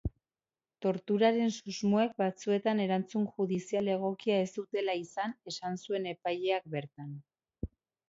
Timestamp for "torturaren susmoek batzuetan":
0.85-2.81